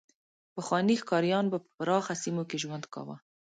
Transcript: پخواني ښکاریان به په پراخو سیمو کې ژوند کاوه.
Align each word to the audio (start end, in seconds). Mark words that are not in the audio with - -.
پخواني 0.55 0.95
ښکاریان 1.01 1.45
به 1.51 1.57
په 1.63 1.69
پراخو 1.77 2.13
سیمو 2.23 2.43
کې 2.49 2.57
ژوند 2.63 2.85
کاوه. 2.93 3.15